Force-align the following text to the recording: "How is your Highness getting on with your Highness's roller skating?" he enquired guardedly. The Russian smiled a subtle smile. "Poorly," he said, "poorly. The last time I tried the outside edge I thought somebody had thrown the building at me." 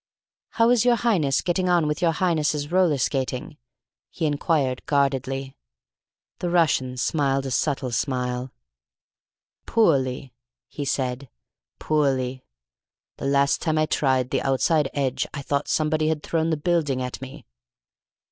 "How 0.57 0.71
is 0.71 0.83
your 0.83 0.95
Highness 0.95 1.41
getting 1.43 1.69
on 1.69 1.85
with 1.85 2.01
your 2.01 2.13
Highness's 2.13 2.71
roller 2.71 2.97
skating?" 2.97 3.57
he 4.09 4.25
enquired 4.25 4.83
guardedly. 4.87 5.55
The 6.39 6.49
Russian 6.49 6.97
smiled 6.97 7.45
a 7.45 7.51
subtle 7.51 7.91
smile. 7.91 8.51
"Poorly," 9.67 10.33
he 10.67 10.85
said, 10.85 11.29
"poorly. 11.77 12.43
The 13.17 13.27
last 13.27 13.61
time 13.61 13.77
I 13.77 13.85
tried 13.85 14.31
the 14.31 14.41
outside 14.41 14.89
edge 14.95 15.27
I 15.35 15.43
thought 15.43 15.67
somebody 15.67 16.07
had 16.07 16.23
thrown 16.23 16.49
the 16.49 16.57
building 16.57 16.99
at 17.03 17.21
me." 17.21 17.45